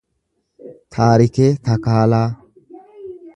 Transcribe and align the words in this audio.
Taarikee 0.95 1.51
Takaalaa 1.69 2.27